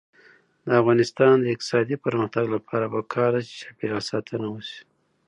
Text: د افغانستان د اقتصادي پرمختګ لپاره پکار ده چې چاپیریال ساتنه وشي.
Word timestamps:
د 0.65 0.67
افغانستان 0.81 1.35
د 1.39 1.45
اقتصادي 1.53 1.95
پرمختګ 2.05 2.45
لپاره 2.55 2.85
پکار 2.95 3.29
ده 3.35 3.41
چې 3.47 3.53
چاپیریال 3.61 4.03
ساتنه 4.11 4.47
وشي. 4.49 4.79